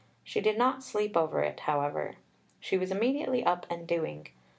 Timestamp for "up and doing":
3.43-4.29